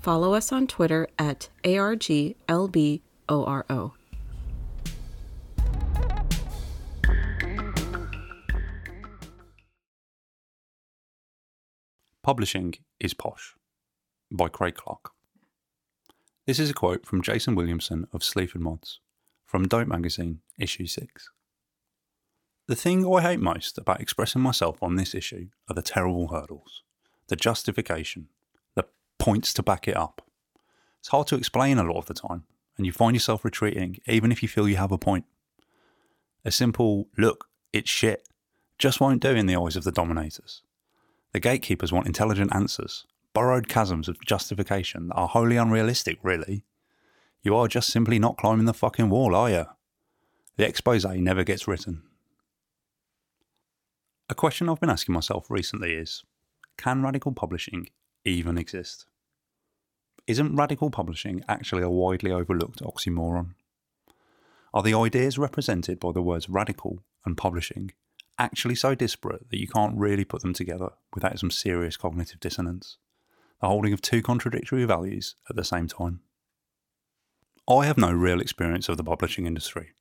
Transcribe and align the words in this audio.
follow 0.00 0.32
us 0.34 0.50
on 0.50 0.66
Twitter 0.66 1.06
at 1.18 1.48
ARGLBORO. 1.62 2.32
Publishing 12.22 12.74
is 13.00 13.14
Posh 13.14 13.54
by 14.30 14.48
Craig 14.48 14.74
Clark. 14.74 15.12
This 16.46 16.58
is 16.58 16.70
a 16.70 16.74
quote 16.74 17.06
from 17.06 17.22
Jason 17.22 17.54
Williamson 17.54 18.06
of 18.12 18.22
Sleaford 18.22 18.60
Mods 18.60 19.00
from 19.46 19.66
Dope 19.66 19.88
Magazine, 19.88 20.40
issue 20.58 20.86
6. 20.86 21.30
The 22.68 22.76
thing 22.76 23.06
I 23.06 23.20
hate 23.20 23.40
most 23.40 23.78
about 23.78 24.00
expressing 24.00 24.42
myself 24.42 24.82
on 24.82 24.96
this 24.96 25.14
issue 25.14 25.48
are 25.68 25.74
the 25.74 25.82
terrible 25.82 26.28
hurdles, 26.28 26.82
the 27.26 27.36
justification, 27.36 28.28
points 29.20 29.52
to 29.54 29.62
back 29.62 29.86
it 29.86 29.96
up. 29.96 30.26
It's 30.98 31.08
hard 31.08 31.28
to 31.28 31.36
explain 31.36 31.78
a 31.78 31.84
lot 31.84 31.98
of 31.98 32.06
the 32.06 32.14
time, 32.14 32.44
and 32.76 32.84
you 32.84 32.92
find 32.92 33.14
yourself 33.14 33.44
retreating 33.44 33.98
even 34.06 34.32
if 34.32 34.42
you 34.42 34.48
feel 34.48 34.68
you 34.68 34.76
have 34.76 34.90
a 34.90 34.98
point. 34.98 35.26
A 36.44 36.50
simple, 36.50 37.06
look, 37.16 37.46
it's 37.72 37.90
shit, 37.90 38.28
just 38.78 39.00
won't 39.00 39.22
do 39.22 39.30
in 39.30 39.46
the 39.46 39.56
eyes 39.56 39.76
of 39.76 39.84
the 39.84 39.92
dominators. 39.92 40.62
The 41.32 41.40
gatekeepers 41.40 41.92
want 41.92 42.06
intelligent 42.06 42.54
answers, 42.54 43.06
borrowed 43.32 43.68
chasms 43.68 44.08
of 44.08 44.20
justification 44.26 45.08
that 45.08 45.14
are 45.14 45.28
wholly 45.28 45.56
unrealistic, 45.56 46.18
really. 46.22 46.64
You 47.42 47.54
are 47.56 47.68
just 47.68 47.90
simply 47.90 48.18
not 48.18 48.36
climbing 48.36 48.66
the 48.66 48.74
fucking 48.74 49.10
wall, 49.10 49.34
are 49.34 49.50
you? 49.50 49.66
The 50.56 50.66
expose 50.66 51.04
never 51.04 51.44
gets 51.44 51.68
written. 51.68 52.02
A 54.28 54.34
question 54.34 54.68
I've 54.68 54.80
been 54.80 54.90
asking 54.90 55.12
myself 55.12 55.50
recently 55.50 55.94
is 55.94 56.24
can 56.76 57.02
radical 57.02 57.32
publishing 57.32 57.88
even 58.24 58.58
exist? 58.58 59.06
Isn't 60.30 60.54
radical 60.54 60.90
publishing 60.90 61.42
actually 61.48 61.82
a 61.82 61.90
widely 61.90 62.30
overlooked 62.30 62.80
oxymoron? 62.82 63.54
Are 64.72 64.80
the 64.80 64.94
ideas 64.94 65.38
represented 65.38 65.98
by 65.98 66.12
the 66.12 66.22
words 66.22 66.48
radical 66.48 67.02
and 67.24 67.36
publishing 67.36 67.90
actually 68.38 68.76
so 68.76 68.94
disparate 68.94 69.50
that 69.50 69.58
you 69.58 69.66
can't 69.66 69.98
really 69.98 70.24
put 70.24 70.42
them 70.42 70.52
together 70.52 70.90
without 71.12 71.40
some 71.40 71.50
serious 71.50 71.96
cognitive 71.96 72.38
dissonance, 72.38 72.96
the 73.60 73.66
holding 73.66 73.92
of 73.92 74.00
two 74.00 74.22
contradictory 74.22 74.84
values 74.84 75.34
at 75.48 75.56
the 75.56 75.64
same 75.64 75.88
time. 75.88 76.20
I 77.68 77.86
have 77.86 77.98
no 77.98 78.12
real 78.12 78.40
experience 78.40 78.88
of 78.88 78.98
the 78.98 79.02
publishing 79.02 79.46
industry, 79.46 79.94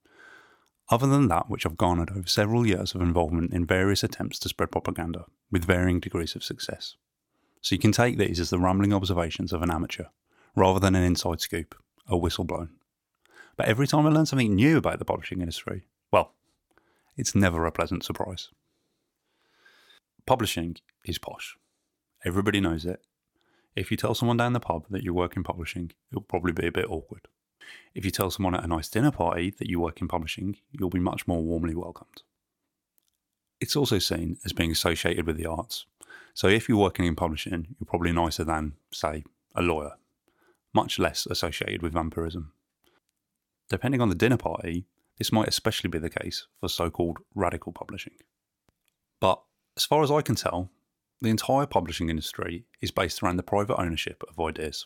other 0.91 1.07
than 1.07 1.27
that 1.29 1.49
which 1.49 1.65
I've 1.65 1.75
garnered 1.75 2.11
over 2.11 2.27
several 2.27 2.67
years 2.67 2.93
of 2.93 3.01
involvement 3.01 3.51
in 3.51 3.65
various 3.65 4.03
attempts 4.03 4.37
to 4.41 4.49
spread 4.49 4.69
propaganda 4.69 5.25
with 5.49 5.65
varying 5.65 5.99
degrees 5.99 6.35
of 6.35 6.43
success. 6.43 6.97
So 7.61 7.73
you 7.73 7.79
can 7.79 7.91
take 7.91 8.19
these 8.19 8.39
as 8.39 8.51
the 8.51 8.59
rambling 8.59 8.93
observations 8.93 9.51
of 9.51 9.63
an 9.63 9.71
amateur, 9.71 10.05
rather 10.55 10.79
than 10.79 10.95
an 10.95 11.03
inside 11.03 11.41
scoop, 11.41 11.75
a 12.07 12.17
whistle 12.17 12.43
blown. 12.43 12.69
But 13.57 13.67
every 13.67 13.87
time 13.87 14.05
I 14.05 14.09
learn 14.09 14.25
something 14.25 14.55
new 14.55 14.77
about 14.77 14.99
the 14.99 15.05
publishing 15.05 15.41
industry, 15.41 15.87
well, 16.11 16.33
it's 17.17 17.35
never 17.35 17.65
a 17.65 17.71
pleasant 17.71 18.03
surprise. 18.03 18.49
Publishing 20.25 20.77
is 21.03 21.17
posh. 21.17 21.57
Everybody 22.23 22.61
knows 22.61 22.85
it. 22.85 23.01
If 23.75 23.91
you 23.91 23.97
tell 23.97 24.13
someone 24.15 24.37
down 24.37 24.53
the 24.53 24.59
pub 24.59 24.85
that 24.89 25.03
you 25.03 25.13
work 25.13 25.35
in 25.35 25.43
publishing, 25.43 25.91
it'll 26.11 26.21
probably 26.21 26.51
be 26.51 26.67
a 26.67 26.71
bit 26.71 26.89
awkward. 26.89 27.27
If 27.93 28.05
you 28.05 28.11
tell 28.11 28.31
someone 28.31 28.55
at 28.55 28.63
a 28.63 28.67
nice 28.67 28.89
dinner 28.89 29.11
party 29.11 29.53
that 29.57 29.69
you 29.69 29.79
work 29.79 30.01
in 30.01 30.07
publishing, 30.07 30.57
you'll 30.71 30.89
be 30.89 30.99
much 30.99 31.27
more 31.27 31.43
warmly 31.43 31.75
welcomed. 31.75 32.23
It's 33.59 33.75
also 33.75 33.99
seen 33.99 34.37
as 34.45 34.53
being 34.53 34.71
associated 34.71 35.27
with 35.27 35.37
the 35.37 35.45
arts. 35.45 35.85
So 36.33 36.47
if 36.47 36.69
you're 36.69 36.77
working 36.77 37.05
in 37.05 37.15
publishing, 37.15 37.75
you're 37.79 37.85
probably 37.85 38.11
nicer 38.11 38.43
than, 38.43 38.73
say, 38.91 39.23
a 39.55 39.61
lawyer, 39.61 39.93
much 40.73 40.99
less 40.99 41.25
associated 41.25 41.81
with 41.81 41.93
vampirism. 41.93 42.51
Depending 43.69 44.01
on 44.01 44.09
the 44.09 44.15
dinner 44.15 44.37
party, 44.37 44.85
this 45.17 45.31
might 45.31 45.47
especially 45.47 45.89
be 45.89 45.99
the 45.99 46.09
case 46.09 46.47
for 46.59 46.69
so 46.69 46.89
called 46.89 47.19
radical 47.35 47.71
publishing. 47.71 48.13
But 49.19 49.41
as 49.77 49.85
far 49.85 50.01
as 50.03 50.11
I 50.11 50.21
can 50.21 50.35
tell, 50.35 50.71
the 51.21 51.29
entire 51.29 51.65
publishing 51.65 52.09
industry 52.09 52.65
is 52.81 52.91
based 52.91 53.21
around 53.21 53.37
the 53.37 53.43
private 53.43 53.77
ownership 53.77 54.23
of 54.29 54.39
ideas. 54.43 54.85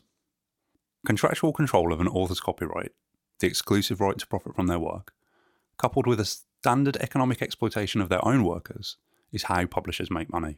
Contractual 1.05 1.53
control 1.53 1.93
of 1.93 2.01
an 2.01 2.07
author's 2.07 2.39
copyright, 2.39 2.91
the 3.39 3.47
exclusive 3.47 4.01
right 4.01 4.17
to 4.17 4.27
profit 4.27 4.55
from 4.55 4.67
their 4.67 4.79
work, 4.79 5.13
coupled 5.77 6.07
with 6.07 6.19
a 6.19 6.25
standard 6.25 6.97
economic 6.97 7.41
exploitation 7.41 8.01
of 8.01 8.09
their 8.09 8.25
own 8.25 8.43
workers, 8.43 8.97
is 9.31 9.43
how 9.43 9.65
publishers 9.65 10.09
make 10.09 10.31
money. 10.31 10.57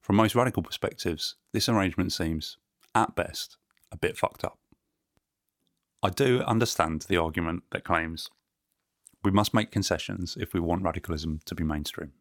From 0.00 0.16
most 0.16 0.34
radical 0.34 0.62
perspectives, 0.62 1.34
this 1.52 1.68
arrangement 1.68 2.12
seems, 2.12 2.56
at 2.94 3.14
best, 3.14 3.56
a 3.90 3.96
bit 3.96 4.16
fucked 4.16 4.44
up. 4.44 4.58
I 6.02 6.10
do 6.10 6.40
understand 6.42 7.06
the 7.08 7.16
argument 7.16 7.64
that 7.72 7.84
claims 7.84 8.30
we 9.24 9.30
must 9.30 9.54
make 9.54 9.72
concessions 9.72 10.36
if 10.38 10.52
we 10.54 10.60
want 10.60 10.84
radicalism 10.84 11.40
to 11.46 11.54
be 11.54 11.64
mainstream. 11.64 12.12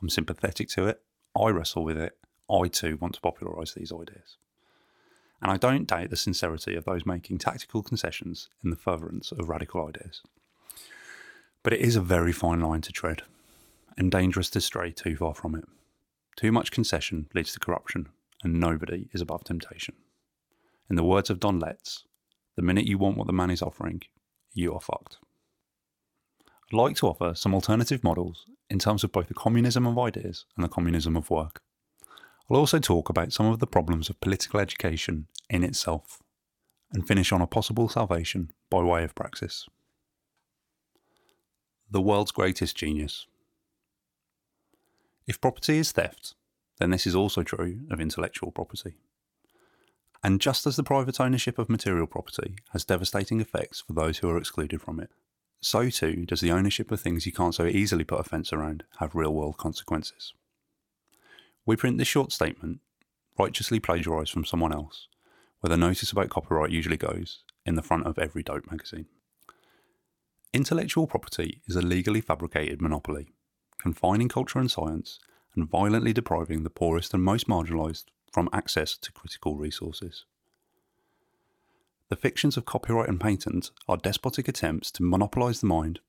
I'm 0.00 0.08
sympathetic 0.08 0.68
to 0.70 0.86
it. 0.86 1.02
I 1.38 1.50
wrestle 1.50 1.84
with 1.84 1.98
it. 1.98 2.16
I 2.50 2.68
too 2.68 2.96
want 3.00 3.14
to 3.14 3.20
popularise 3.20 3.74
these 3.74 3.92
ideas. 3.92 4.36
And 5.42 5.50
I 5.50 5.56
don't 5.56 5.86
doubt 5.86 6.10
the 6.10 6.16
sincerity 6.16 6.74
of 6.76 6.84
those 6.84 7.04
making 7.04 7.38
tactical 7.38 7.82
concessions 7.82 8.48
in 8.62 8.70
the 8.70 8.76
furtherance 8.76 9.32
of 9.32 9.48
radical 9.48 9.86
ideas. 9.86 10.22
But 11.62 11.74
it 11.74 11.80
is 11.80 11.96
a 11.96 12.00
very 12.00 12.32
fine 12.32 12.60
line 12.60 12.80
to 12.82 12.92
tread, 12.92 13.22
and 13.96 14.10
dangerous 14.10 14.48
to 14.50 14.60
stray 14.60 14.90
too 14.90 15.16
far 15.16 15.34
from 15.34 15.54
it. 15.54 15.64
Too 16.36 16.52
much 16.52 16.70
concession 16.70 17.28
leads 17.34 17.52
to 17.52 17.60
corruption, 17.60 18.08
and 18.42 18.58
nobody 18.58 19.08
is 19.12 19.20
above 19.20 19.44
temptation. 19.44 19.94
In 20.90 20.96
the 20.96 21.04
words 21.04 21.30
of 21.30 21.40
Don 21.40 21.58
Letts, 21.58 22.04
the 22.56 22.62
minute 22.62 22.86
you 22.86 22.98
want 22.98 23.16
what 23.16 23.26
the 23.26 23.32
man 23.32 23.50
is 23.50 23.62
offering, 23.62 24.02
you 24.52 24.74
are 24.74 24.80
fucked. 24.80 25.18
I'd 26.46 26.76
like 26.76 26.96
to 26.96 27.06
offer 27.06 27.34
some 27.34 27.54
alternative 27.54 28.04
models 28.04 28.46
in 28.68 28.78
terms 28.78 29.04
of 29.04 29.12
both 29.12 29.28
the 29.28 29.34
communism 29.34 29.86
of 29.86 29.98
ideas 29.98 30.44
and 30.56 30.64
the 30.64 30.68
communism 30.68 31.16
of 31.16 31.30
work. 31.30 31.62
I'll 32.50 32.58
also 32.58 32.78
talk 32.78 33.08
about 33.08 33.32
some 33.32 33.46
of 33.46 33.58
the 33.58 33.66
problems 33.66 34.10
of 34.10 34.20
political 34.20 34.60
education 34.60 35.26
in 35.48 35.64
itself, 35.64 36.22
and 36.92 37.06
finish 37.06 37.32
on 37.32 37.40
a 37.40 37.46
possible 37.46 37.88
salvation 37.88 38.50
by 38.70 38.80
way 38.80 39.04
of 39.04 39.14
praxis. 39.14 39.66
The 41.90 42.00
world's 42.00 42.32
greatest 42.32 42.76
genius. 42.76 43.26
If 45.26 45.40
property 45.40 45.78
is 45.78 45.92
theft, 45.92 46.34
then 46.78 46.90
this 46.90 47.06
is 47.06 47.14
also 47.14 47.42
true 47.42 47.80
of 47.90 48.00
intellectual 48.00 48.52
property. 48.52 48.94
And 50.24 50.40
just 50.40 50.66
as 50.66 50.76
the 50.76 50.82
private 50.82 51.20
ownership 51.20 51.58
of 51.58 51.68
material 51.68 52.06
property 52.06 52.56
has 52.70 52.82
devastating 52.82 53.42
effects 53.42 53.82
for 53.82 53.92
those 53.92 54.18
who 54.18 54.30
are 54.30 54.38
excluded 54.38 54.80
from 54.80 54.98
it, 54.98 55.10
so 55.60 55.90
too 55.90 56.24
does 56.24 56.40
the 56.40 56.50
ownership 56.50 56.90
of 56.90 56.98
things 56.98 57.26
you 57.26 57.32
can't 57.32 57.54
so 57.54 57.66
easily 57.66 58.04
put 58.04 58.20
a 58.20 58.24
fence 58.24 58.50
around 58.50 58.84
have 59.00 59.14
real 59.14 59.34
world 59.34 59.58
consequences. 59.58 60.32
We 61.66 61.76
print 61.76 61.98
this 61.98 62.08
short 62.08 62.32
statement, 62.32 62.80
righteously 63.38 63.80
plagiarised 63.80 64.32
from 64.32 64.46
someone 64.46 64.72
else, 64.72 65.08
where 65.60 65.68
the 65.68 65.76
notice 65.76 66.10
about 66.10 66.30
copyright 66.30 66.70
usually 66.70 66.96
goes, 66.96 67.40
in 67.66 67.74
the 67.74 67.82
front 67.82 68.06
of 68.06 68.18
every 68.18 68.42
dope 68.42 68.70
magazine. 68.70 69.06
Intellectual 70.54 71.06
property 71.06 71.60
is 71.66 71.76
a 71.76 71.82
legally 71.82 72.22
fabricated 72.22 72.80
monopoly, 72.80 73.34
confining 73.78 74.30
culture 74.30 74.58
and 74.58 74.70
science 74.70 75.18
and 75.54 75.68
violently 75.68 76.14
depriving 76.14 76.62
the 76.62 76.70
poorest 76.70 77.12
and 77.12 77.22
most 77.22 77.46
marginalised 77.46 78.04
from 78.34 78.48
access 78.52 78.96
to 78.96 79.12
critical 79.12 79.54
resources. 79.54 80.24
The 82.08 82.16
fictions 82.16 82.56
of 82.56 82.64
copyright 82.64 83.08
and 83.08 83.20
patent 83.20 83.70
are 83.88 83.96
despotic 83.96 84.48
attempts 84.48 84.90
to 84.90 85.04
monopolise 85.04 85.60
the 85.60 85.68
mind, 85.68 86.00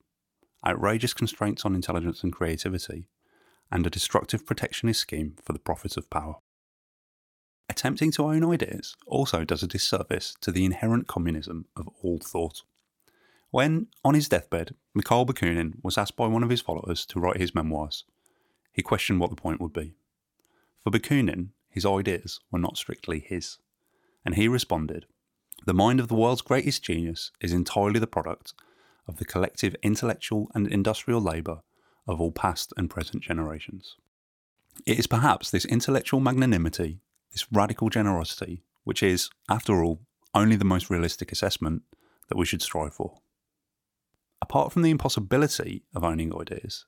outrageous 0.65 1.13
constraints 1.13 1.65
on 1.65 1.75
intelligence 1.75 2.23
and 2.23 2.33
creativity, 2.33 3.05
and 3.71 3.85
a 3.85 3.91
destructive 3.91 4.43
protectionist 4.43 5.01
scheme 5.01 5.35
for 5.43 5.53
the 5.53 5.59
profit 5.59 5.97
of 5.97 6.09
power. 6.09 6.37
Attempting 7.69 8.09
to 8.13 8.23
own 8.23 8.43
ideas 8.43 8.95
also 9.05 9.43
does 9.43 9.61
a 9.61 9.67
disservice 9.67 10.35
to 10.41 10.51
the 10.51 10.65
inherent 10.65 11.05
communism 11.05 11.67
of 11.77 11.87
all 12.01 12.17
thought. 12.17 12.63
When, 13.51 13.85
on 14.03 14.15
his 14.15 14.27
deathbed, 14.27 14.73
Mikhail 14.95 15.27
Bakunin 15.27 15.75
was 15.83 15.95
asked 15.95 16.15
by 16.15 16.25
one 16.25 16.41
of 16.41 16.49
his 16.49 16.61
followers 16.61 17.05
to 17.05 17.19
write 17.19 17.37
his 17.37 17.53
memoirs, 17.53 18.03
he 18.73 18.81
questioned 18.81 19.19
what 19.19 19.29
the 19.29 19.35
point 19.35 19.61
would 19.61 19.73
be. 19.73 19.93
For 20.83 20.89
Bakunin, 20.89 21.49
his 21.75 21.85
ideas 21.85 22.39
were 22.49 22.57
not 22.57 22.77
strictly 22.77 23.19
his, 23.19 23.57
and 24.23 24.35
he 24.35 24.47
responded 24.47 25.05
The 25.65 25.73
mind 25.73 25.99
of 25.99 26.07
the 26.07 26.15
world's 26.15 26.41
greatest 26.41 26.83
genius 26.83 27.31
is 27.41 27.51
entirely 27.51 27.99
the 27.99 28.07
product 28.07 28.53
of 29.09 29.17
the 29.17 29.25
collective 29.25 29.75
intellectual 29.83 30.49
and 30.55 30.67
industrial 30.67 31.19
labour 31.19 31.59
of 32.07 32.21
all 32.21 32.31
past 32.31 32.71
and 32.77 32.89
present 32.89 33.21
generations. 33.21 33.97
It 34.85 34.97
is 34.97 35.05
perhaps 35.05 35.51
this 35.51 35.65
intellectual 35.65 36.21
magnanimity, 36.21 37.01
this 37.33 37.51
radical 37.51 37.89
generosity, 37.89 38.63
which 38.85 39.03
is, 39.03 39.29
after 39.49 39.83
all, 39.83 39.99
only 40.33 40.55
the 40.55 40.63
most 40.63 40.89
realistic 40.89 41.33
assessment 41.33 41.81
that 42.29 42.37
we 42.37 42.45
should 42.45 42.61
strive 42.61 42.93
for. 42.93 43.19
Apart 44.41 44.71
from 44.71 44.81
the 44.81 44.91
impossibility 44.91 45.83
of 45.93 46.05
owning 46.05 46.33
ideas, 46.33 46.85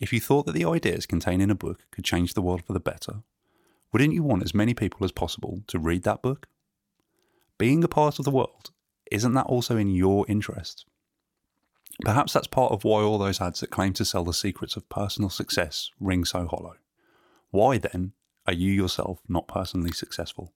if 0.00 0.12
you 0.12 0.20
thought 0.20 0.46
that 0.46 0.52
the 0.52 0.64
ideas 0.64 1.06
contained 1.06 1.42
in 1.42 1.50
a 1.50 1.56
book 1.56 1.86
could 1.90 2.04
change 2.04 2.34
the 2.34 2.42
world 2.42 2.62
for 2.64 2.72
the 2.72 2.80
better, 2.80 3.24
wouldn't 3.92 4.12
you 4.12 4.22
want 4.22 4.42
as 4.42 4.54
many 4.54 4.74
people 4.74 5.04
as 5.04 5.12
possible 5.12 5.62
to 5.66 5.78
read 5.78 6.02
that 6.02 6.22
book? 6.22 6.46
Being 7.56 7.82
a 7.82 7.88
part 7.88 8.18
of 8.18 8.24
the 8.24 8.30
world, 8.30 8.70
isn't 9.10 9.34
that 9.34 9.46
also 9.46 9.76
in 9.76 9.88
your 9.88 10.26
interest? 10.28 10.84
Perhaps 12.04 12.32
that's 12.32 12.46
part 12.46 12.72
of 12.72 12.84
why 12.84 13.02
all 13.02 13.18
those 13.18 13.40
ads 13.40 13.60
that 13.60 13.70
claim 13.70 13.92
to 13.94 14.04
sell 14.04 14.24
the 14.24 14.32
secrets 14.32 14.76
of 14.76 14.88
personal 14.88 15.30
success 15.30 15.90
ring 15.98 16.24
so 16.24 16.46
hollow. 16.46 16.76
Why 17.50 17.78
then 17.78 18.12
are 18.46 18.52
you 18.52 18.70
yourself 18.70 19.20
not 19.28 19.48
personally 19.48 19.92
successful? 19.92 20.52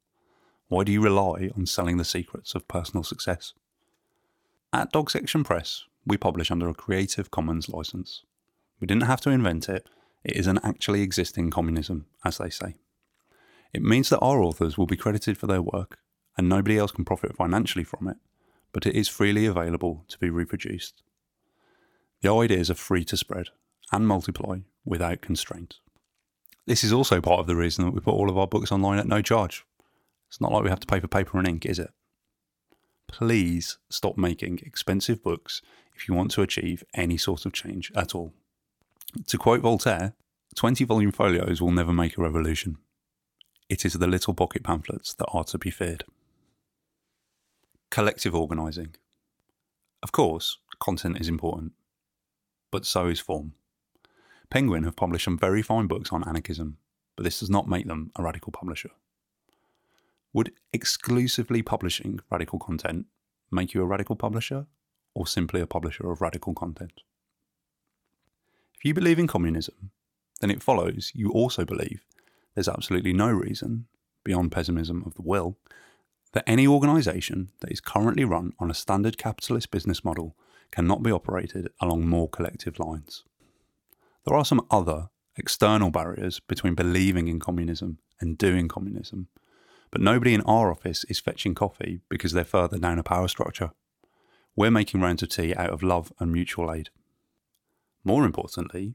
Why 0.69 0.85
do 0.85 0.93
you 0.93 1.03
rely 1.03 1.51
on 1.57 1.67
selling 1.67 1.97
the 1.97 2.05
secrets 2.05 2.55
of 2.55 2.69
personal 2.69 3.03
success? 3.03 3.55
At 4.73 4.93
Dog 4.93 5.11
Section 5.11 5.43
Press, 5.43 5.85
we 6.07 6.17
publish 6.17 6.51
under 6.51 6.69
a 6.69 6.75
Creative 6.75 7.31
Commons 7.31 7.69
license. 7.69 8.23
We 8.81 8.87
didn't 8.87 9.03
have 9.03 9.21
to 9.23 9.31
invent 9.31 9.69
it, 9.69 9.89
it 10.25 10.37
is 10.37 10.47
an 10.47 10.61
actually 10.63 11.03
existing 11.03 11.51
communism, 11.51 12.07
as 12.25 12.39
they 12.39 12.51
say. 12.51 12.77
It 13.73 13.83
means 13.83 14.11
that 14.11 14.21
our 14.21 14.43
authors 14.43 14.77
will 14.77 14.87
be 14.87 14.97
credited 14.97 15.39
for 15.39 15.47
their 15.47 15.63
work, 15.63 15.99
and 16.37 16.49
nobody 16.49 16.79
else 16.79 16.93
can 16.93 17.05
profit 17.05 17.37
financially 17.37 17.85
from 17.85 18.09
it, 18.09 18.17
but 18.73 18.87
it 18.87 18.95
is 18.95 19.09
freely 19.09 19.47
available 19.47 20.05
to 20.09 20.19
be 20.19 20.31
reproduced. 20.31 21.03
The 22.21 22.33
ideas 22.33 22.71
are 22.71 22.75
free 22.75 23.05
to 23.07 23.17
spread 23.17 23.49
and 23.91 24.07
multiply 24.07 24.61
without 24.85 25.21
constraint. 25.21 25.77
This 26.67 26.85
is 26.85 26.93
also 26.93 27.21
part 27.21 27.41
of 27.41 27.47
the 27.47 27.57
reason 27.57 27.85
that 27.85 27.93
we 27.93 28.01
put 28.01 28.15
all 28.15 28.31
of 28.31 28.39
our 28.39 28.47
books 28.47 28.71
online 28.71 28.99
at 28.99 29.09
no 29.09 29.21
charge. 29.21 29.65
It's 30.29 30.41
not 30.41 30.53
like 30.53 30.63
we 30.63 30.71
have 30.71 30.81
to 30.81 30.87
pay 30.87 31.01
for 31.01 31.09
paper 31.09 31.39
and 31.39 31.49
ink, 31.49 31.67
is 31.67 31.79
it? 31.79 31.91
Please 33.09 33.79
stop 33.91 34.17
making 34.17 34.61
expensive 34.65 35.23
books 35.23 35.61
if 35.95 36.09
you 36.09 36.15
want 36.15 36.31
to 36.33 36.43
achieve 36.43 36.85
any 36.95 37.17
sort 37.17 37.45
of 37.45 37.53
change 37.53 37.93
at 37.95 38.15
all. 38.15 38.33
To 39.27 39.37
quote 39.37 39.61
Voltaire, 39.61 40.15
20 40.55 40.85
volume 40.85 41.13
folios 41.13 41.61
will 41.61 41.73
never 41.73 41.93
make 41.93 42.17
a 42.17 42.23
revolution. 42.23 42.79
It 43.73 43.87
is 43.87 43.95
the 43.95 44.07
little 44.07 44.35
pocket 44.35 44.63
pamphlets 44.63 45.15
that 45.15 45.29
are 45.33 45.45
to 45.45 45.57
be 45.57 45.71
feared. 45.71 46.05
Collective 47.91 48.35
organising. 48.35 48.97
Of 50.03 50.13
course, 50.13 50.59
content 50.79 51.19
is 51.19 51.27
important, 51.27 51.73
but 52.71 52.85
so 52.85 53.07
is 53.07 53.19
form. 53.19 53.55
Penguin 54.51 54.83
have 54.83 54.95
published 54.95 55.25
some 55.25 55.39
very 55.39 55.63
fine 55.63 55.87
books 55.87 56.13
on 56.13 56.23
anarchism, 56.29 56.77
but 57.17 57.25
this 57.25 57.41
does 57.41 57.49
not 57.49 57.67
make 57.67 57.87
them 57.87 58.13
a 58.15 58.23
radical 58.23 58.53
publisher. 58.53 58.91
Would 60.35 60.53
exclusively 60.75 61.63
publishing 61.63 62.21
radical 62.31 62.59
content 62.59 63.07
make 63.51 63.73
you 63.73 63.81
a 63.81 63.87
radical 63.87 64.17
publisher, 64.17 64.67
or 65.15 65.27
simply 65.27 65.63
a 65.63 65.67
publisher 65.67 66.11
of 66.11 66.21
radical 66.21 66.53
content? 66.53 67.01
If 68.75 68.85
you 68.85 68.93
believe 68.93 69.19
in 69.19 69.27
communism, 69.27 69.93
then 70.43 70.51
it 70.51 70.63
follows 70.63 71.11
you 71.15 71.31
also 71.31 71.65
believe 71.65 72.05
there's 72.55 72.69
absolutely 72.69 73.13
no 73.13 73.31
reason, 73.31 73.87
beyond 74.25 74.53
pessimism 74.53 75.03
of 75.07 75.15
the 75.15 75.23
will, 75.23 75.57
that 76.33 76.45
any 76.47 76.67
organisation 76.67 77.51
that 77.61 77.71
is 77.71 77.81
currently 77.81 78.25
run 78.25 78.53
on 78.59 78.71
a 78.71 78.75
standard 78.75 79.19
capitalist 79.19 79.71
business 79.71 80.05
model 80.05 80.37
cannot 80.71 81.03
be 81.03 81.11
operated 81.11 81.69
along 81.81 82.07
more 82.07 82.29
collective 82.29 82.79
lines. 82.79 83.25
There 84.25 84.37
are 84.37 84.45
some 84.45 84.67
other 84.71 85.09
external 85.37 85.91
barriers 85.91 86.41
between 86.41 86.75
believing 86.75 87.29
in 87.29 87.41
communism 87.41 87.99
and 88.21 88.39
doing 88.39 88.69
communism, 88.69 89.29
but 89.91 90.01
nobody 90.01 90.33
in 90.33 90.41
our 90.43 90.71
office 90.71 91.05
is 91.05 91.21
fetching 91.21 91.55
coffee 91.55 92.01
because 92.09 92.33
they're 92.33 92.45
further 92.45 92.79
down 92.79 92.99
a 92.99 93.03
power 93.03 93.29
structure. 93.29 93.71
We're 94.57 94.71
making 94.71 95.01
rounds 95.01 95.23
of 95.23 95.31
tea 95.31 95.55
out 95.55 95.71
of 95.71 95.83
love 95.83 96.13
and 96.19 96.33
mutual 96.33 96.73
aid. 96.73 96.91
More 98.05 98.25
importantly, 98.25 98.95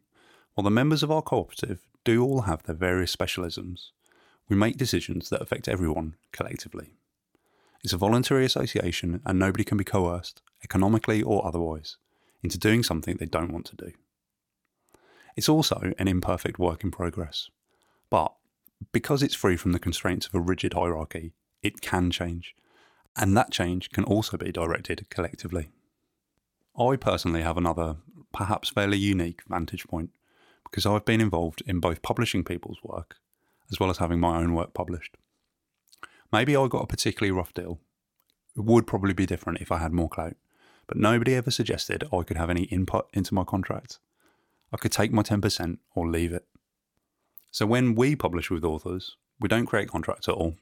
while 0.53 0.63
the 0.63 0.71
members 0.71 1.03
of 1.03 1.11
our 1.11 1.21
cooperative 1.21 1.87
do 2.07 2.23
all 2.23 2.43
have 2.43 2.63
their 2.63 2.73
various 2.73 3.13
specialisms, 3.13 3.91
we 4.47 4.55
make 4.55 4.77
decisions 4.77 5.27
that 5.27 5.41
affect 5.41 5.67
everyone 5.67 6.15
collectively. 6.31 6.93
It's 7.83 7.91
a 7.91 7.97
voluntary 7.97 8.45
association 8.45 9.19
and 9.25 9.37
nobody 9.37 9.65
can 9.65 9.77
be 9.77 9.83
coerced, 9.83 10.41
economically 10.63 11.21
or 11.21 11.45
otherwise, 11.45 11.97
into 12.41 12.57
doing 12.57 12.81
something 12.81 13.17
they 13.17 13.25
don't 13.25 13.51
want 13.51 13.65
to 13.65 13.75
do. 13.75 13.91
It's 15.35 15.49
also 15.49 15.91
an 15.99 16.07
imperfect 16.07 16.57
work 16.57 16.81
in 16.85 16.91
progress. 16.91 17.49
But 18.09 18.33
because 18.93 19.21
it's 19.21 19.35
free 19.35 19.57
from 19.57 19.73
the 19.73 19.85
constraints 19.87 20.27
of 20.27 20.33
a 20.33 20.39
rigid 20.39 20.75
hierarchy, 20.75 21.33
it 21.61 21.81
can 21.81 22.09
change. 22.09 22.55
And 23.17 23.35
that 23.35 23.51
change 23.51 23.89
can 23.89 24.05
also 24.05 24.37
be 24.37 24.53
directed 24.53 25.09
collectively. 25.09 25.71
I 26.79 26.95
personally 26.95 27.41
have 27.41 27.57
another, 27.57 27.97
perhaps 28.31 28.69
fairly 28.69 28.97
unique 28.97 29.41
vantage 29.49 29.85
point 29.87 30.11
because 30.69 30.85
I've 30.85 31.05
been 31.05 31.21
involved 31.21 31.61
in 31.65 31.79
both 31.79 32.01
publishing 32.01 32.43
people's 32.43 32.83
work 32.83 33.17
as 33.71 33.79
well 33.79 33.89
as 33.89 33.97
having 33.97 34.19
my 34.19 34.37
own 34.37 34.53
work 34.53 34.73
published. 34.73 35.15
Maybe 36.31 36.55
I 36.55 36.67
got 36.67 36.83
a 36.83 36.87
particularly 36.87 37.31
rough 37.31 37.53
deal. 37.53 37.79
It 38.55 38.63
would 38.63 38.87
probably 38.87 39.13
be 39.13 39.25
different 39.25 39.61
if 39.61 39.71
I 39.71 39.77
had 39.77 39.93
more 39.93 40.09
clout, 40.09 40.35
but 40.87 40.97
nobody 40.97 41.35
ever 41.35 41.51
suggested 41.51 42.03
I 42.11 42.23
could 42.23 42.37
have 42.37 42.49
any 42.49 42.63
input 42.63 43.09
into 43.13 43.33
my 43.33 43.43
contract. 43.43 43.99
I 44.73 44.77
could 44.77 44.91
take 44.91 45.11
my 45.11 45.21
10% 45.21 45.77
or 45.95 46.07
leave 46.07 46.33
it. 46.33 46.45
So 47.51 47.65
when 47.65 47.95
we 47.95 48.15
publish 48.15 48.49
with 48.49 48.65
authors, 48.65 49.15
we 49.39 49.47
don't 49.47 49.65
create 49.65 49.89
contracts 49.89 50.27
at 50.27 50.35
all. 50.35 50.55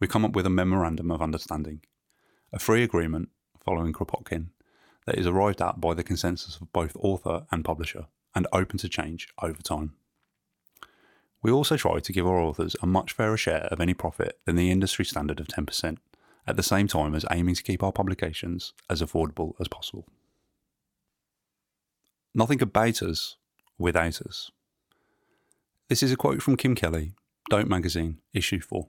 We 0.00 0.06
come 0.06 0.24
up 0.24 0.34
with 0.34 0.46
a 0.46 0.50
memorandum 0.50 1.10
of 1.10 1.22
understanding, 1.22 1.80
a 2.52 2.58
free 2.58 2.82
agreement 2.82 3.28
following 3.64 3.92
Kropotkin 3.92 4.48
that 5.06 5.18
is 5.18 5.26
arrived 5.26 5.62
at 5.62 5.80
by 5.80 5.94
the 5.94 6.02
consensus 6.02 6.56
of 6.60 6.72
both 6.72 6.96
author 6.96 7.46
and 7.50 7.64
publisher 7.64 8.06
and 8.38 8.46
open 8.52 8.78
to 8.78 8.88
change 8.88 9.28
over 9.42 9.60
time. 9.60 9.94
We 11.42 11.50
also 11.50 11.76
try 11.76 11.98
to 11.98 12.12
give 12.12 12.26
our 12.26 12.40
authors 12.40 12.76
a 12.80 12.86
much 12.86 13.12
fairer 13.12 13.36
share 13.36 13.66
of 13.70 13.80
any 13.80 13.94
profit 13.94 14.38
than 14.44 14.56
the 14.56 14.70
industry 14.70 15.04
standard 15.04 15.40
of 15.40 15.48
10%, 15.48 15.98
at 16.46 16.56
the 16.56 16.62
same 16.62 16.86
time 16.86 17.14
as 17.14 17.26
aiming 17.30 17.56
to 17.56 17.62
keep 17.62 17.82
our 17.82 17.92
publications 17.92 18.72
as 18.88 19.02
affordable 19.02 19.54
as 19.60 19.68
possible. 19.68 20.06
Nothing 22.34 22.62
about 22.62 23.02
us 23.02 23.36
without 23.76 24.22
us. 24.22 24.50
This 25.88 26.02
is 26.02 26.12
a 26.12 26.16
quote 26.16 26.40
from 26.40 26.56
Kim 26.56 26.74
Kelly, 26.74 27.14
Dope 27.50 27.66
Magazine, 27.66 28.18
Issue 28.32 28.60
4. 28.60 28.86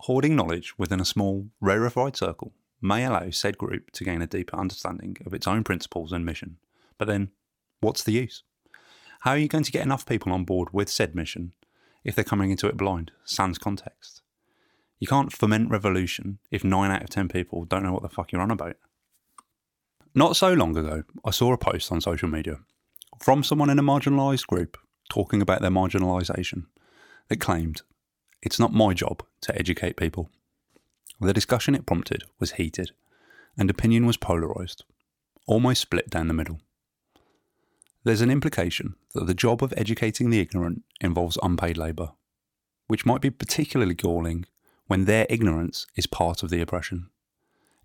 Hoarding 0.00 0.34
knowledge 0.34 0.78
within 0.78 1.00
a 1.00 1.04
small, 1.04 1.48
rarefied 1.60 2.16
circle 2.16 2.52
may 2.80 3.04
allow 3.04 3.30
said 3.30 3.58
group 3.58 3.90
to 3.92 4.04
gain 4.04 4.22
a 4.22 4.26
deeper 4.26 4.56
understanding 4.56 5.16
of 5.26 5.34
its 5.34 5.46
own 5.46 5.62
principles 5.62 6.10
and 6.10 6.24
mission. 6.24 6.56
But 6.98 7.08
then, 7.08 7.30
what's 7.82 8.02
the 8.02 8.12
use? 8.12 8.44
How 9.20 9.32
are 9.32 9.38
you 9.38 9.48
going 9.48 9.64
to 9.64 9.72
get 9.72 9.84
enough 9.84 10.06
people 10.06 10.32
on 10.32 10.44
board 10.44 10.68
with 10.72 10.88
said 10.88 11.14
mission 11.14 11.52
if 12.04 12.14
they're 12.14 12.24
coming 12.24 12.50
into 12.50 12.68
it 12.68 12.76
blind, 12.76 13.10
sans 13.24 13.58
context? 13.58 14.22
You 14.98 15.08
can't 15.08 15.32
foment 15.32 15.68
revolution 15.68 16.38
if 16.50 16.64
9 16.64 16.90
out 16.90 17.02
of 17.02 17.10
10 17.10 17.28
people 17.28 17.64
don't 17.64 17.82
know 17.82 17.92
what 17.92 18.02
the 18.02 18.08
fuck 18.08 18.32
you're 18.32 18.40
on 18.40 18.50
about. 18.50 18.76
Not 20.14 20.36
so 20.36 20.52
long 20.52 20.76
ago, 20.76 21.02
I 21.24 21.30
saw 21.30 21.52
a 21.52 21.58
post 21.58 21.90
on 21.90 22.00
social 22.00 22.28
media 22.28 22.60
from 23.18 23.42
someone 23.42 23.70
in 23.70 23.78
a 23.78 23.82
marginalised 23.82 24.46
group 24.46 24.78
talking 25.10 25.42
about 25.42 25.60
their 25.60 25.70
marginalisation 25.70 26.66
that 27.28 27.40
claimed, 27.40 27.82
It's 28.42 28.58
not 28.58 28.72
my 28.72 28.94
job 28.94 29.22
to 29.42 29.58
educate 29.58 29.96
people. 29.96 30.30
The 31.20 31.32
discussion 31.32 31.74
it 31.74 31.86
prompted 31.86 32.24
was 32.38 32.52
heated, 32.52 32.92
and 33.56 33.70
opinion 33.70 34.06
was 34.06 34.16
polarised, 34.16 34.84
almost 35.46 35.82
split 35.82 36.10
down 36.10 36.28
the 36.28 36.34
middle. 36.34 36.60
There's 38.04 38.20
an 38.20 38.30
implication 38.30 38.96
that 39.14 39.26
the 39.26 39.34
job 39.34 39.62
of 39.62 39.72
educating 39.76 40.30
the 40.30 40.40
ignorant 40.40 40.82
involves 41.00 41.38
unpaid 41.40 41.76
labour, 41.76 42.10
which 42.88 43.06
might 43.06 43.20
be 43.20 43.30
particularly 43.30 43.94
galling 43.94 44.46
when 44.88 45.04
their 45.04 45.26
ignorance 45.30 45.86
is 45.94 46.08
part 46.08 46.42
of 46.42 46.50
the 46.50 46.60
oppression. 46.60 47.10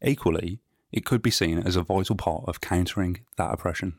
Equally, 0.03 0.59
it 0.91 1.05
could 1.05 1.21
be 1.21 1.29
seen 1.29 1.59
as 1.59 1.75
a 1.75 1.83
vital 1.83 2.15
part 2.15 2.45
of 2.47 2.61
countering 2.61 3.19
that 3.37 3.53
oppression. 3.53 3.93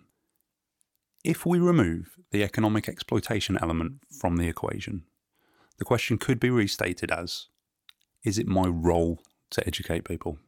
If 1.22 1.46
we 1.46 1.60
remove 1.60 2.16
the 2.32 2.42
economic 2.42 2.88
exploitation 2.88 3.56
element 3.60 4.00
from 4.10 4.36
the 4.36 4.48
equation, 4.48 5.04
the 5.78 5.84
question 5.84 6.18
could 6.18 6.40
be 6.40 6.50
restated 6.50 7.12
as 7.12 7.46
Is 8.24 8.38
it 8.38 8.48
my 8.48 8.66
role 8.66 9.22
to 9.50 9.64
educate 9.66 10.04
people? 10.04 10.38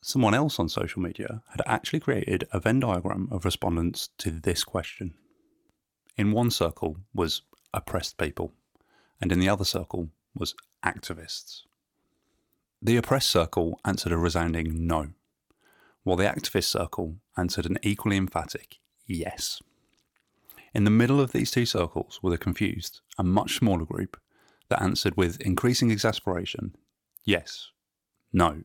Someone 0.00 0.34
else 0.34 0.58
on 0.58 0.68
social 0.68 1.02
media 1.02 1.42
had 1.50 1.62
actually 1.66 2.00
created 2.00 2.46
a 2.52 2.60
Venn 2.60 2.80
diagram 2.80 3.28
of 3.30 3.44
respondents 3.44 4.08
to 4.18 4.30
this 4.30 4.62
question. 4.62 5.14
In 6.16 6.32
one 6.32 6.50
circle 6.50 6.98
was 7.12 7.42
oppressed 7.74 8.16
people, 8.16 8.52
and 9.20 9.32
in 9.32 9.40
the 9.40 9.48
other 9.48 9.64
circle 9.64 10.10
was 10.34 10.54
activists. 10.84 11.62
The 12.80 12.96
oppressed 12.96 13.28
circle 13.28 13.80
answered 13.84 14.12
a 14.12 14.16
resounding 14.16 14.86
no, 14.86 15.08
while 16.04 16.16
the 16.16 16.24
activist 16.24 16.64
circle 16.64 17.16
answered 17.36 17.66
an 17.66 17.78
equally 17.82 18.16
emphatic 18.16 18.78
yes. 19.06 19.60
In 20.72 20.84
the 20.84 20.90
middle 20.90 21.20
of 21.20 21.32
these 21.32 21.50
two 21.50 21.66
circles 21.66 22.20
were 22.22 22.30
the 22.30 22.38
confused, 22.38 23.00
and 23.18 23.32
much 23.32 23.56
smaller 23.56 23.84
group 23.84 24.16
that 24.68 24.80
answered 24.80 25.16
with 25.16 25.40
increasing 25.40 25.90
exasperation 25.90 26.76
yes, 27.24 27.72
no, 28.32 28.62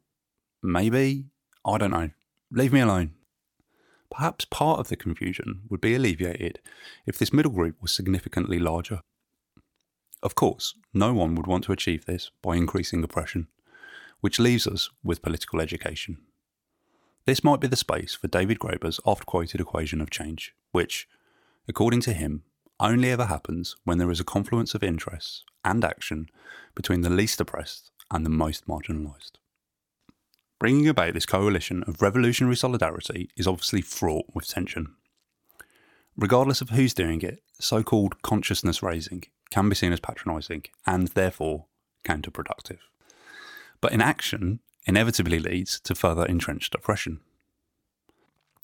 maybe, 0.63 1.25
I 1.65 1.77
don't 1.77 1.91
know, 1.91 2.09
leave 2.51 2.73
me 2.73 2.79
alone. 2.79 3.13
Perhaps 4.09 4.45
part 4.45 4.79
of 4.79 4.87
the 4.87 4.95
confusion 4.95 5.63
would 5.69 5.81
be 5.81 5.95
alleviated 5.95 6.59
if 7.05 7.17
this 7.17 7.33
middle 7.33 7.51
group 7.51 7.81
was 7.81 7.91
significantly 7.91 8.59
larger. 8.59 9.01
Of 10.21 10.35
course, 10.35 10.75
no 10.93 11.13
one 11.13 11.35
would 11.35 11.47
want 11.47 11.65
to 11.65 11.71
achieve 11.71 12.05
this 12.05 12.31
by 12.41 12.55
increasing 12.55 13.03
oppression, 13.03 13.47
which 14.21 14.39
leaves 14.39 14.65
us 14.67 14.89
with 15.03 15.21
political 15.21 15.59
education. 15.59 16.17
This 17.25 17.43
might 17.43 17.59
be 17.59 17.67
the 17.67 17.75
space 17.75 18.13
for 18.13 18.27
David 18.27 18.59
Graeber's 18.59 18.99
oft 19.05 19.25
quoted 19.25 19.59
equation 19.59 19.99
of 19.99 20.09
change, 20.09 20.53
which, 20.71 21.07
according 21.67 22.01
to 22.01 22.13
him, 22.13 22.43
only 22.79 23.11
ever 23.11 23.25
happens 23.25 23.75
when 23.83 23.97
there 23.97 24.11
is 24.11 24.19
a 24.19 24.25
confluence 24.25 24.75
of 24.75 24.83
interests 24.83 25.43
and 25.65 25.83
action 25.83 26.27
between 26.75 27.01
the 27.01 27.09
least 27.09 27.39
oppressed 27.39 27.91
and 28.11 28.25
the 28.25 28.29
most 28.29 28.67
marginalised. 28.67 29.33
Bringing 30.63 30.87
about 30.87 31.13
this 31.13 31.25
coalition 31.25 31.83
of 31.87 32.01
revolutionary 32.01 32.55
solidarity 32.55 33.29
is 33.35 33.47
obviously 33.47 33.81
fraught 33.81 34.27
with 34.33 34.47
tension. 34.47 34.95
Regardless 36.15 36.61
of 36.61 36.69
who's 36.69 36.93
doing 36.93 37.21
it, 37.21 37.43
so 37.59 37.83
called 37.83 38.21
consciousness 38.21 38.81
raising 38.81 39.25
can 39.51 39.67
be 39.67 39.75
seen 39.75 39.91
as 39.91 39.99
patronising 39.99 40.63
and 40.87 41.09
therefore 41.09 41.65
counterproductive. 42.05 42.77
But 43.81 43.91
inaction 43.91 44.61
inevitably 44.87 45.37
leads 45.37 45.81
to 45.81 45.95
further 45.95 46.25
entrenched 46.25 46.75
oppression. 46.75 47.19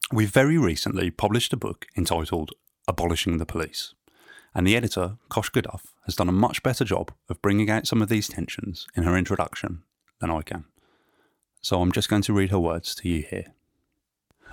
We 0.09 0.23
very 0.23 0.57
recently 0.57 1.11
published 1.11 1.51
a 1.51 1.57
book 1.57 1.85
entitled 1.97 2.53
Abolishing 2.87 3.39
the 3.39 3.45
Police, 3.45 3.93
and 4.55 4.65
the 4.65 4.77
editor, 4.77 5.17
Koshka 5.29 5.63
Duff, 5.63 5.93
has 6.05 6.15
done 6.15 6.29
a 6.29 6.31
much 6.31 6.63
better 6.63 6.85
job 6.85 7.11
of 7.27 7.41
bringing 7.41 7.69
out 7.69 7.87
some 7.87 8.01
of 8.01 8.07
these 8.07 8.29
tensions 8.29 8.87
in 8.95 9.03
her 9.03 9.17
introduction 9.17 9.83
than 10.21 10.31
I 10.31 10.43
can 10.43 10.63
so 11.61 11.81
I'm 11.81 11.91
just 11.91 12.09
going 12.09 12.21
to 12.23 12.33
read 12.33 12.51
her 12.51 12.59
words 12.59 12.95
to 12.95 13.09
you 13.09 13.23
here. 13.29 13.53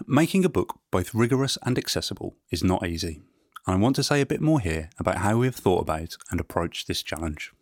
Making 0.06 0.44
a 0.44 0.50
book 0.50 0.78
both 0.90 1.14
rigorous 1.14 1.56
and 1.62 1.78
accessible 1.78 2.36
is 2.50 2.62
not 2.62 2.86
easy, 2.86 3.22
and 3.66 3.76
I 3.76 3.78
want 3.78 3.96
to 3.96 4.04
say 4.04 4.20
a 4.20 4.26
bit 4.26 4.40
more 4.40 4.60
here 4.60 4.90
about 4.98 5.18
how 5.18 5.38
we 5.38 5.46
have 5.46 5.56
thought 5.56 5.80
about 5.82 6.16
and 6.30 6.40
approached 6.40 6.86
this 6.86 7.02
challenge. 7.02 7.52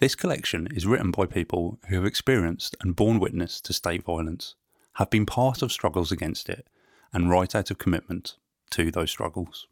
This 0.00 0.14
collection 0.14 0.66
is 0.74 0.86
written 0.86 1.10
by 1.10 1.26
people 1.26 1.78
who 1.88 1.96
have 1.96 2.06
experienced 2.06 2.76
and 2.80 2.96
borne 2.96 3.20
witness 3.20 3.60
to 3.60 3.72
state 3.72 4.02
violence, 4.02 4.54
have 4.94 5.10
been 5.10 5.26
part 5.26 5.62
of 5.62 5.70
struggles 5.70 6.10
against 6.10 6.48
it, 6.48 6.66
and 7.12 7.30
write 7.30 7.54
out 7.54 7.70
of 7.70 7.78
commitment 7.78 8.36
to 8.70 8.90
those 8.90 9.10
struggles. 9.10 9.66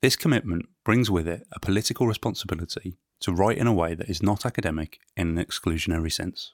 This 0.00 0.16
commitment 0.16 0.68
brings 0.84 1.10
with 1.10 1.28
it 1.28 1.46
a 1.52 1.60
political 1.60 2.06
responsibility 2.06 2.96
to 3.20 3.32
write 3.32 3.58
in 3.58 3.66
a 3.66 3.72
way 3.72 3.94
that 3.94 4.08
is 4.08 4.22
not 4.22 4.46
academic 4.46 5.00
in 5.16 5.36
an 5.38 5.44
exclusionary 5.44 6.12
sense. 6.12 6.52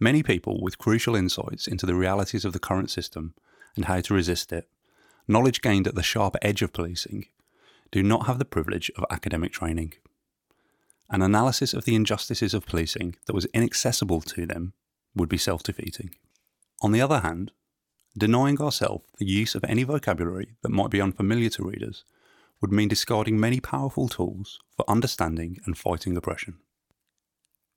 Many 0.00 0.22
people 0.22 0.60
with 0.62 0.78
crucial 0.78 1.16
insights 1.16 1.66
into 1.66 1.84
the 1.84 1.94
realities 1.94 2.44
of 2.44 2.52
the 2.52 2.60
current 2.60 2.90
system 2.90 3.34
and 3.74 3.86
how 3.86 4.00
to 4.00 4.14
resist 4.14 4.52
it, 4.52 4.68
knowledge 5.26 5.60
gained 5.60 5.88
at 5.88 5.94
the 5.94 6.02
sharp 6.02 6.36
edge 6.40 6.62
of 6.62 6.72
policing, 6.72 7.26
do 7.90 8.02
not 8.02 8.26
have 8.26 8.38
the 8.38 8.44
privilege 8.44 8.90
of 8.96 9.04
academic 9.10 9.52
training. 9.52 9.94
An 11.10 11.22
analysis 11.22 11.74
of 11.74 11.84
the 11.84 11.94
injustices 11.94 12.54
of 12.54 12.66
policing 12.66 13.16
that 13.26 13.34
was 13.34 13.46
inaccessible 13.46 14.20
to 14.20 14.46
them 14.46 14.74
would 15.14 15.28
be 15.28 15.38
self 15.38 15.62
defeating. 15.62 16.14
On 16.80 16.92
the 16.92 17.00
other 17.00 17.20
hand, 17.20 17.50
denying 18.16 18.60
ourselves 18.60 19.04
the 19.18 19.26
use 19.26 19.54
of 19.54 19.64
any 19.64 19.82
vocabulary 19.82 20.54
that 20.62 20.70
might 20.70 20.90
be 20.90 21.00
unfamiliar 21.00 21.48
to 21.50 21.64
readers 21.64 22.04
would 22.60 22.72
mean 22.72 22.88
discarding 22.88 23.40
many 23.40 23.58
powerful 23.58 24.08
tools 24.08 24.58
for 24.76 24.88
understanding 24.88 25.58
and 25.64 25.78
fighting 25.78 26.16
oppression. 26.16 26.58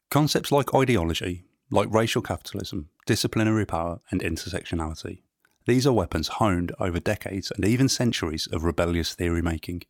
Concepts 0.09 0.51
like 0.51 0.75
ideology 0.75 1.45
like 1.71 1.87
racial 1.91 2.21
capitalism, 2.21 2.89
disciplinary 3.05 3.65
power, 3.65 4.01
and 4.11 4.21
intersectionality. 4.21 5.21
These 5.65 5.87
are 5.87 5.93
weapons 5.93 6.27
honed 6.27 6.73
over 6.79 6.99
decades 6.99 7.51
and 7.51 7.65
even 7.65 7.87
centuries 7.87 8.47
of 8.47 8.63
rebellious 8.63 9.15
theory 9.15 9.41
making, 9.41 9.83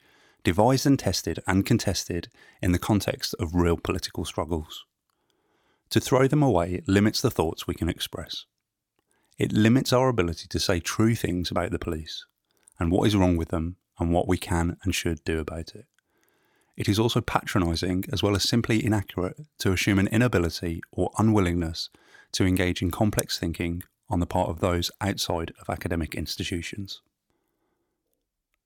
devised 0.44 0.86
and 0.86 1.00
tested 1.00 1.40
and 1.48 1.66
contested 1.66 2.30
in 2.62 2.72
the 2.72 2.80
context 2.80 3.34
of 3.40 3.56
real 3.56 3.78
political 3.78 4.26
struggles. 4.26 4.86
To 5.90 6.00
throw 6.00 6.28
them 6.28 6.44
away 6.44 6.84
limits 6.88 7.20
the 7.20 7.32
thoughts 7.32 7.68
we 7.68 7.74
can 7.74 7.90
express. 7.90 8.46
It 9.38 9.52
limits 9.52 9.92
our 9.92 10.08
ability 10.08 10.48
to 10.50 10.60
say 10.60 10.80
true 10.80 11.16
things 11.16 11.50
about 11.50 11.72
the 11.72 11.80
police 11.80 12.26
and 12.80 12.92
what 12.92 13.08
is 13.08 13.16
wrong 13.16 13.38
with 13.38 13.50
them 13.50 13.78
and 13.98 14.14
what 14.14 14.28
we 14.28 14.38
can 14.38 14.78
and 14.84 14.94
should 14.94 15.24
do 15.24 15.40
about 15.40 15.76
it. 15.76 15.86
It 16.78 16.88
is 16.88 17.00
also 17.00 17.22
patronising 17.22 18.06
as 18.12 18.24
well 18.24 18.36
as 18.36 18.48
simply 18.48 18.84
inaccurate 18.84 19.38
to 19.60 19.72
assume 19.72 20.00
an 20.00 20.08
inability 20.08 20.82
or 20.92 21.12
unwillingness 21.18 21.90
to 22.34 22.46
engage 22.46 22.82
in 22.82 22.92
complex 22.92 23.38
thinking 23.38 23.84
on 24.10 24.20
the 24.20 24.26
part 24.26 24.50
of 24.50 24.60
those 24.60 24.92
outside 25.02 25.52
of 25.60 25.70
academic 25.70 26.16
institutions. 26.16 27.02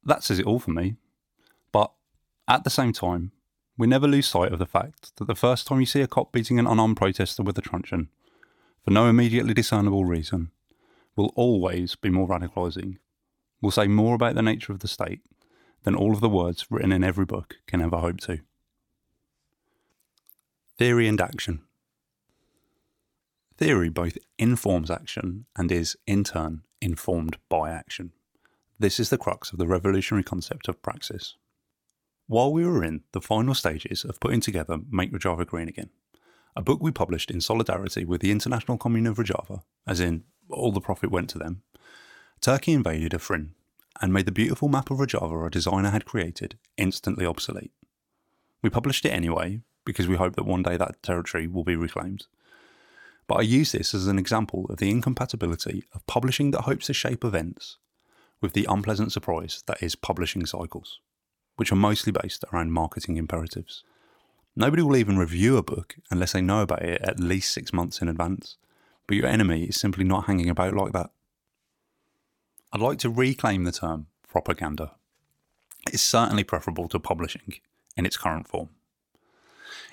That 0.04 0.24
says 0.24 0.40
it 0.40 0.46
all 0.46 0.60
for 0.60 0.72
me. 0.72 0.96
But 1.72 1.92
at 2.48 2.64
the 2.64 2.70
same 2.70 2.94
time, 2.94 3.32
we 3.78 3.88
never 3.88 4.08
lose 4.08 4.28
sight 4.28 4.54
of 4.54 4.60
the 4.60 4.66
fact 4.66 5.16
that 5.18 5.26
the 5.26 5.36
first 5.36 5.68
time 5.68 5.80
you 5.80 5.86
see 5.86 6.02
a 6.02 6.08
cop 6.08 6.32
beating 6.32 6.60
an 6.60 6.68
unarmed 6.68 6.98
protester 6.98 7.44
with 7.44 7.58
a 7.58 7.62
truncheon, 7.62 8.10
for 8.84 8.92
no 8.92 9.08
immediately 9.08 9.54
discernible 9.54 10.06
reason, 10.06 10.52
will 11.16 11.34
always 11.36 11.96
be 11.96 12.10
more 12.10 12.28
radicalising, 12.28 12.98
will 13.62 13.72
say 13.72 13.88
more 13.88 14.16
about 14.16 14.36
the 14.36 14.42
nature 14.42 14.72
of 14.72 14.80
the 14.80 14.88
state 14.88 15.22
than 15.86 15.96
all 15.96 16.14
of 16.14 16.20
the 16.20 16.28
words 16.28 16.66
written 16.70 16.92
in 16.92 17.04
every 17.04 17.26
book 17.26 17.58
can 17.68 17.80
ever 17.80 17.98
hope 17.98 18.20
to. 18.20 18.40
Theory 20.78 21.08
and 21.08 21.22
action. 21.22 21.62
Theory 23.58 23.90
both 23.90 24.18
informs 24.38 24.92
action 24.92 25.46
and 25.56 25.72
is, 25.72 25.96
in 26.06 26.26
turn, 26.26 26.64
informed 26.82 27.38
by 27.48 27.70
action. 27.70 28.12
This 28.78 29.00
is 29.00 29.10
the 29.10 29.18
crux 29.18 29.54
of 29.54 29.60
the 29.60 29.68
revolutionary 29.68 30.24
concept 30.24 30.68
of 30.68 30.82
praxis. 30.82 31.36
While 32.28 32.52
we 32.52 32.66
were 32.66 32.84
in 32.84 33.04
the 33.14 33.22
final 33.22 33.54
stages 33.54 34.04
of 34.04 34.20
putting 34.20 34.42
together 34.42 34.80
Make 34.90 35.14
Rojava 35.14 35.46
Green 35.46 35.70
Again, 35.70 35.92
a 36.56 36.62
book 36.62 36.82
we 36.82 36.92
published 36.92 37.30
in 37.30 37.40
solidarity 37.40 38.04
with 38.04 38.22
the 38.22 38.32
International 38.32 38.78
Commune 38.78 39.08
of 39.08 39.18
Rojava, 39.18 39.62
as 39.88 40.00
in 40.00 40.24
all 40.50 40.72
the 40.72 40.82
profit 40.82 41.12
went 41.12 41.30
to 41.30 41.38
them, 41.38 41.62
Turkey 42.42 42.74
invaded 42.74 43.12
Afrin 43.12 43.52
and 44.02 44.12
made 44.14 44.26
the 44.26 44.32
beautiful 44.32 44.68
map 44.68 44.92
of 44.92 44.98
Rojava 44.98 45.32
our 45.32 45.50
designer 45.50 45.90
had 45.90 46.06
created 46.06 46.58
instantly 46.78 47.26
obsolete. 47.26 47.72
We 48.62 48.70
published 48.70 49.06
it 49.06 49.12
anyway, 49.12 49.62
because 49.86 50.08
we 50.08 50.16
hope 50.16 50.36
that 50.36 50.46
one 50.46 50.64
day 50.64 50.78
that 50.78 51.02
territory 51.04 51.48
will 51.48 51.64
be 51.64 51.76
reclaimed. 51.76 52.26
But 53.28 53.36
I 53.36 53.42
use 53.42 53.72
this 53.72 53.94
as 53.94 54.08
an 54.08 54.20
example 54.20 54.66
of 54.70 54.78
the 54.78 54.90
incompatibility 54.90 55.84
of 55.94 56.06
publishing 56.08 56.52
that 56.52 56.62
hopes 56.62 56.88
to 56.88 56.94
shape 56.94 57.24
events 57.24 57.78
with 58.42 58.54
the 58.54 58.68
unpleasant 58.70 59.12
surprise 59.12 59.64
that 59.68 59.82
is 59.82 59.96
publishing 59.96 60.46
cycles, 60.46 61.00
which 61.56 61.72
are 61.72 61.76
mostly 61.76 62.12
based 62.12 62.44
around 62.52 62.72
marketing 62.72 63.18
imperatives. 63.18 63.84
Nobody 64.56 64.82
will 64.82 64.98
even 64.98 65.18
review 65.18 65.58
a 65.58 65.64
book 65.64 65.96
unless 66.12 66.34
they 66.34 66.42
know 66.42 66.62
about 66.62 66.84
it 66.84 67.02
at 67.02 67.20
least 67.20 67.54
six 67.54 67.74
months 67.74 68.02
in 68.02 68.08
advance, 68.08 68.58
but 69.08 69.18
your 69.18 69.28
enemy 69.28 69.64
is 69.64 69.80
simply 69.80 70.04
not 70.04 70.26
hanging 70.26 70.50
about 70.50 70.74
like 70.74 70.94
that. 70.94 71.10
I'd 72.76 72.82
like 72.82 73.00
to 73.00 73.10
reclaim 73.10 73.64
the 73.64 73.72
term 73.72 74.08
propaganda. 74.28 74.92
It's 75.94 76.04
certainly 76.04 76.44
preferable 76.44 76.90
to 76.90 77.00
publishing 77.00 77.62
in 77.96 78.06
its 78.06 78.18
current 78.18 78.50
form. 78.50 78.68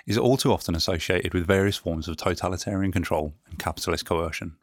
It 0.05 0.11
is 0.11 0.19
all 0.19 0.37
too 0.37 0.53
often 0.53 0.75
associated 0.75 1.33
with 1.33 1.47
various 1.47 1.77
forms 1.77 2.09
of 2.09 2.17
totalitarian 2.17 2.91
control 2.91 3.35
and 3.49 3.57
capitalist 3.57 4.05
coercion, 4.05 4.57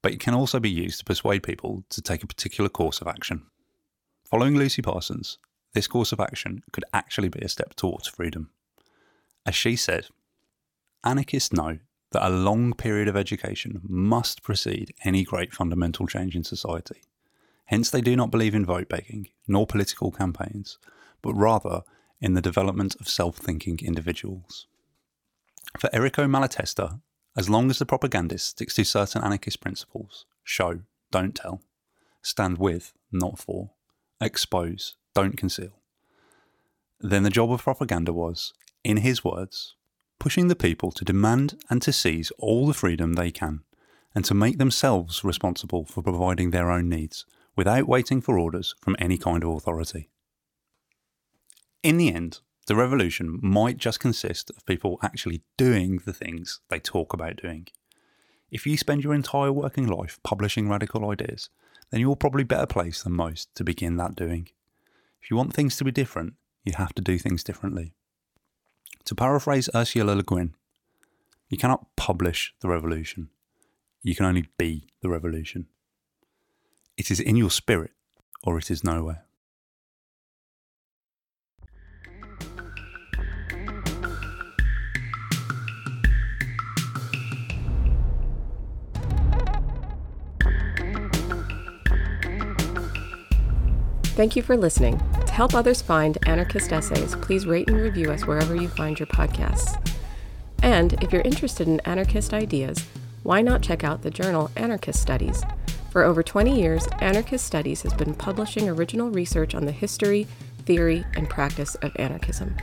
but 0.00 0.12
it 0.12 0.20
can 0.20 0.32
also 0.32 0.60
be 0.60 0.70
used 0.70 1.00
to 1.00 1.04
persuade 1.04 1.42
people 1.42 1.82
to 1.90 2.00
take 2.00 2.22
a 2.22 2.28
particular 2.28 2.70
course 2.70 3.00
of 3.00 3.08
action. 3.08 3.42
Following 4.24 4.54
Lucy 4.54 4.80
Parsons, 4.80 5.38
this 5.74 5.88
course 5.88 6.12
of 6.12 6.20
action 6.20 6.62
could 6.70 6.84
actually 6.94 7.30
be 7.30 7.40
a 7.40 7.48
step 7.48 7.74
towards 7.74 8.06
freedom. 8.06 8.50
As 9.44 9.56
she 9.56 9.74
said, 9.74 10.06
anarchists 11.02 11.52
know 11.52 11.80
that 12.12 12.28
a 12.28 12.30
long 12.30 12.74
period 12.74 13.08
of 13.08 13.16
education 13.16 13.80
must 13.82 14.44
precede 14.44 14.94
any 15.02 15.24
great 15.24 15.52
fundamental 15.52 16.06
change 16.06 16.36
in 16.36 16.44
society. 16.44 17.00
Hence, 17.66 17.90
they 17.90 18.00
do 18.00 18.16
not 18.16 18.30
believe 18.30 18.54
in 18.54 18.64
vote 18.64 18.88
begging, 18.88 19.28
nor 19.46 19.66
political 19.66 20.10
campaigns, 20.10 20.78
but 21.22 21.34
rather 21.34 21.82
in 22.20 22.34
the 22.34 22.40
development 22.40 22.96
of 23.00 23.08
self 23.08 23.36
thinking 23.36 23.78
individuals. 23.82 24.66
For 25.78 25.90
Errico 25.90 26.28
Malatesta, 26.28 27.00
as 27.36 27.50
long 27.50 27.68
as 27.70 27.78
the 27.78 27.86
propagandist 27.86 28.46
sticks 28.46 28.74
to 28.76 28.84
certain 28.84 29.22
anarchist 29.22 29.60
principles 29.60 30.24
show, 30.42 30.80
don't 31.10 31.34
tell, 31.34 31.60
stand 32.22 32.58
with, 32.58 32.94
not 33.12 33.38
for, 33.38 33.70
expose, 34.20 34.96
don't 35.14 35.36
conceal 35.36 35.72
then 37.00 37.22
the 37.22 37.30
job 37.30 37.52
of 37.52 37.62
propaganda 37.62 38.12
was, 38.12 38.52
in 38.82 38.98
his 38.98 39.24
words, 39.24 39.74
pushing 40.18 40.48
the 40.48 40.56
people 40.56 40.90
to 40.92 41.04
demand 41.04 41.60
and 41.68 41.82
to 41.82 41.92
seize 41.92 42.32
all 42.38 42.66
the 42.66 42.74
freedom 42.74 43.12
they 43.12 43.30
can, 43.30 43.60
and 44.14 44.24
to 44.24 44.34
make 44.34 44.58
themselves 44.58 45.22
responsible 45.22 45.84
for 45.84 46.02
providing 46.02 46.50
their 46.50 46.70
own 46.70 46.88
needs 46.88 47.26
without 47.56 47.88
waiting 47.88 48.20
for 48.20 48.38
orders 48.38 48.74
from 48.80 48.94
any 48.98 49.18
kind 49.18 49.42
of 49.42 49.50
authority. 49.50 50.10
In 51.82 51.96
the 51.96 52.12
end, 52.12 52.40
the 52.66 52.76
revolution 52.76 53.38
might 53.42 53.78
just 53.78 54.00
consist 54.00 54.50
of 54.50 54.66
people 54.66 54.98
actually 55.02 55.42
doing 55.56 56.00
the 56.04 56.12
things 56.12 56.60
they 56.68 56.78
talk 56.78 57.12
about 57.12 57.36
doing. 57.36 57.68
If 58.50 58.66
you 58.66 58.76
spend 58.76 59.02
your 59.02 59.14
entire 59.14 59.52
working 59.52 59.86
life 59.86 60.18
publishing 60.22 60.68
radical 60.68 61.08
ideas, 61.10 61.48
then 61.90 62.00
you're 62.00 62.16
probably 62.16 62.44
better 62.44 62.66
placed 62.66 63.04
than 63.04 63.12
most 63.12 63.54
to 63.54 63.64
begin 63.64 63.96
that 63.96 64.16
doing. 64.16 64.48
If 65.22 65.30
you 65.30 65.36
want 65.36 65.54
things 65.54 65.76
to 65.76 65.84
be 65.84 65.92
different, 65.92 66.34
you 66.64 66.72
have 66.76 66.92
to 66.94 67.02
do 67.02 67.18
things 67.18 67.44
differently. 67.44 67.94
To 69.04 69.14
paraphrase 69.14 69.70
Ursula 69.74 70.12
Le 70.12 70.22
Guin, 70.22 70.54
you 71.48 71.56
cannot 71.56 71.86
publish 71.96 72.52
the 72.60 72.68
revolution. 72.68 73.28
You 74.02 74.16
can 74.16 74.26
only 74.26 74.48
be 74.58 74.88
the 75.00 75.08
revolution. 75.08 75.66
It 76.96 77.10
is 77.10 77.20
in 77.20 77.36
your 77.36 77.50
spirit, 77.50 77.92
or 78.42 78.56
it 78.56 78.70
is 78.70 78.82
nowhere. 78.82 79.26
Thank 94.16 94.34
you 94.34 94.42
for 94.42 94.56
listening. 94.56 94.98
To 95.26 95.32
help 95.32 95.54
others 95.54 95.82
find 95.82 96.16
anarchist 96.26 96.72
essays, 96.72 97.14
please 97.16 97.44
rate 97.44 97.68
and 97.68 97.78
review 97.78 98.10
us 98.10 98.26
wherever 98.26 98.56
you 98.56 98.68
find 98.68 98.98
your 98.98 99.06
podcasts. 99.08 99.78
And 100.62 100.94
if 101.02 101.12
you're 101.12 101.20
interested 101.20 101.68
in 101.68 101.80
anarchist 101.80 102.32
ideas, 102.32 102.86
why 103.22 103.42
not 103.42 103.60
check 103.60 103.84
out 103.84 104.00
the 104.00 104.10
journal 104.10 104.50
Anarchist 104.56 105.02
Studies? 105.02 105.42
For 105.96 106.04
over 106.04 106.22
20 106.22 106.60
years, 106.60 106.86
Anarchist 107.00 107.46
Studies 107.46 107.80
has 107.80 107.94
been 107.94 108.12
publishing 108.12 108.68
original 108.68 109.08
research 109.08 109.54
on 109.54 109.64
the 109.64 109.72
history, 109.72 110.26
theory, 110.66 111.06
and 111.14 111.26
practice 111.26 111.74
of 111.76 111.90
anarchism. 111.96 112.54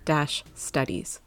studies. 0.56 1.20